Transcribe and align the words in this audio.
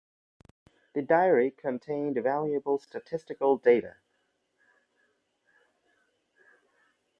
The 0.95 1.03
diary 1.03 1.51
contained 1.51 2.17
valuable 2.23 2.79
statistical 2.79 3.57
data. 3.57 3.97